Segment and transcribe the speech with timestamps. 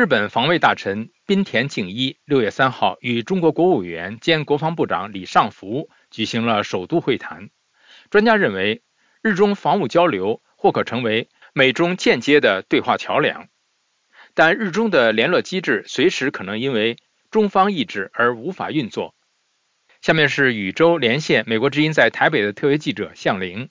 [0.00, 7.50] 日本防卫大臣滨田敬一六月三号与中国国务委员兼国防部长李尚福举行了首都会谈。
[8.08, 8.80] 专家认为，
[9.20, 13.48] 日中防务交流或可成为美中间接的对话桥梁，
[14.32, 16.96] 但日中的联络机制随时可能因为
[17.30, 19.14] 中方意志而无法运作。
[20.00, 23.68] 下面是宇宙连线美国之音在台北的特约记者向玲。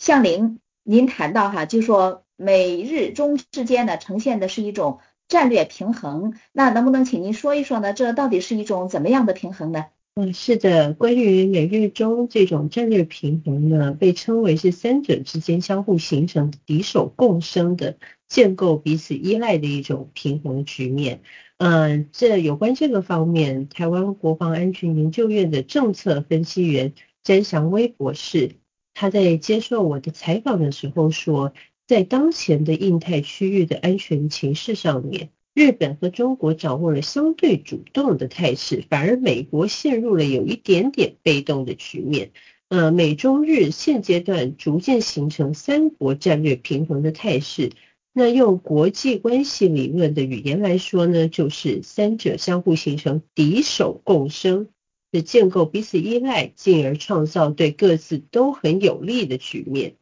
[0.00, 4.98] 向玲，您谈到哈，就说美日中之间呢，呈现的是一种
[5.32, 6.34] 战略平衡。
[6.52, 7.94] 那能不能请您说一说呢？
[7.94, 9.86] 这到底是一种怎么样的平衡呢？
[10.14, 17.96] 嗯，是的，关于美日中这种战略平衡呢，被称为是三者之间相互形成敌手共生的，
[18.28, 21.22] 建构彼此依赖的一种平衡局面。
[21.56, 26.92] 嗯，这有关这个方面，台湾国防安全研究院的政策分析员
[27.22, 28.56] 詹祥威博士，
[28.92, 31.54] 他在接受我的采访的时候说，
[31.86, 42.30] 在当前的印太区域的安全情势上面，日本和中国掌握了相对主动的态势，反而美国陷入了有一点点被动的局面。
[42.68, 47.72] 呃，美中日现阶段逐渐形成三国战略平衡的态势。
[48.14, 54.68] 那用国际关系理论的语言来说呢，就是三者相互形成敌手共生
[55.10, 59.96] 的建构，彼此依赖，进而创造对各自都很有利的局面。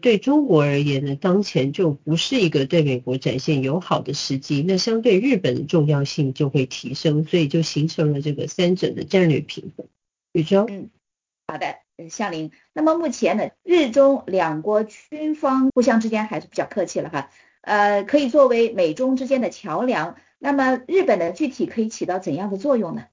[0.00, 9.86] 对中国而言呢，当前就不是一个对美国展现友好的时机，那相对日本的重要性就会提升，所以就形成了这个三者的战略平衡。
[10.32, 10.90] 宇宙，嗯，
[11.46, 11.76] 好的，
[12.10, 12.50] 向林。
[12.72, 17.30] 那么目前呢，日中两国军方互相之间还是比较客气了哈。
[17.60, 20.16] 呃，可以作为美中之间的桥梁。
[20.38, 23.04] 那么日本呢，具体可以起到怎样的作用呢？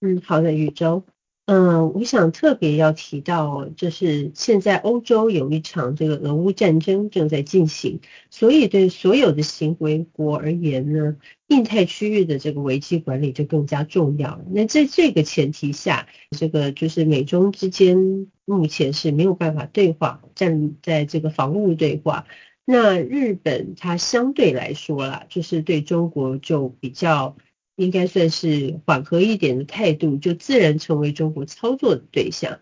[0.00, 1.04] 嗯，好的，宇宙。
[1.52, 7.98] 嗯，我想特别要提到，就是现在欧洲有一场这个俄乌战争正在进行，
[8.30, 11.16] 所以对所有的行为国而言呢，
[11.48, 14.40] 印太区域的这个危机管理就更加重要。
[14.52, 16.06] 那在这个前提下，
[16.38, 22.26] 这个就是美中之间目前是没有办法对话，站在这个防务对话。
[22.64, 27.36] 那日本它相对来说啦，就是对中国就比较
[27.80, 32.58] 应该算是缓和一点的态度，就自然成为中国操作的对象。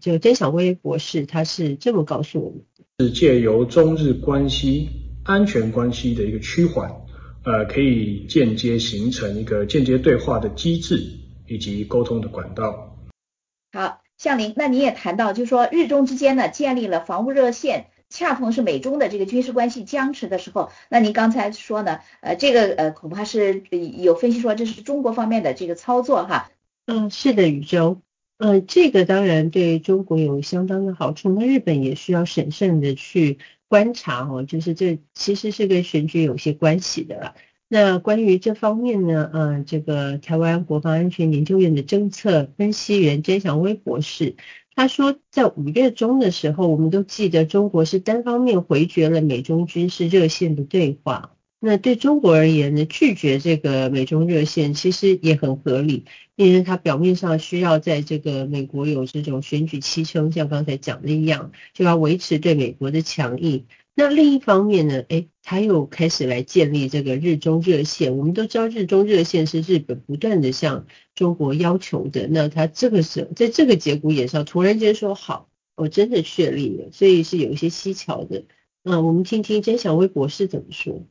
[0.00, 2.62] 就曾小薇博士他是这么告诉我们：
[2.98, 4.88] 是借由中日关系
[5.24, 6.90] 安全关系的一个趋缓，
[7.44, 10.98] 呃，可以间接形成一个间接对话的机制
[11.46, 12.96] 以及沟通的管道。
[13.74, 17.88] 好，向林，那你也谈到，就是说日中之间呢建立了防务热线。
[18.12, 22.00] 恰逢是美中的这个军事关系僵持的时候，那您刚才说呢？
[22.20, 26.50] 呃，这个呃恐怕是有分析说这是中国方面的这个操作哈。
[26.86, 28.02] 嗯，是的，宇宙。
[28.38, 37.34] 嗯，这个当然对中国有相当的好处，那日本也需要审慎的去观察哦，就是这其实是跟选举有些关系的了。
[37.68, 44.36] 那关于这方面呢，嗯，这个台湾国防安全研究院的政策分析员詹祥威博士。
[44.74, 51.34] 他说，在五月中的时候，我们都记得中国是单方面回绝了美中军事热线的对话。
[51.64, 63.66] 那对中国而言呢，拒绝这个美中热线其实也很合理，因为它表面上需要在这个美国有这种选举期称，像刚才讲的一样，就要维持对美国的强硬。
[63.94, 68.16] 那另一方面呢，哎，他又开始来建立这个日中热线。
[68.16, 72.26] 我们都知道，日中热线是日本不断的向中国要求的。
[72.26, 78.44] 那他这个时候在这个节骨眼上，突然间说好，我真的确立了，所以是有一些蹊跷的。
[78.82, 81.02] 那，我们听听曾小薇博士怎么说。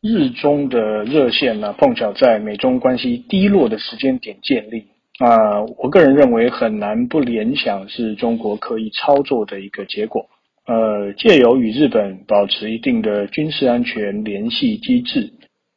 [0.00, 4.84] 日中的热线呢，碰巧在美中关系低落的时间点建立
[5.18, 10.30] 啊，我个人认为很难不联想是中国刻意操作的一个结果。
[10.68, 15.32] 呃，借由与日本保持一定的军事安全联系机制，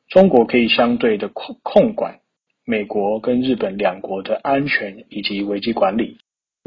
[0.10, 2.20] 中国可以相对的控控管
[2.66, 6.18] 美国跟日本两国的安全以及危机管理。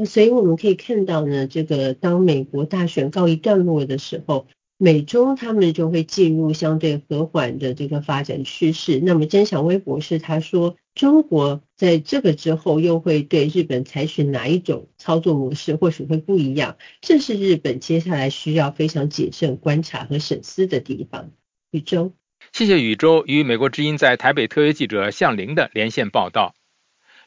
[0.05, 4.47] 所以我们可以看到呢，这个当美国大选告一段落的时候。
[4.77, 8.99] 美中他们就会进入相对和缓的这个发展趋势。
[8.99, 16.77] 那么曾小薇博士他说，中国在这个之后又会对日本采取哪一种操作模式，或许会不一样。
[16.99, 21.31] 这是日本接下来需要非常谨慎观察和审思的地方。
[21.71, 22.11] 宇宙，
[22.51, 26.53] 谢谢宇宙与美国之音在台北特约记者向玲的连线报道。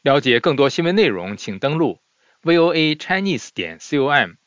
[0.01, 1.97] 了解更多新闻内容，请登录
[2.43, 4.39] VOA Chinese 点 com。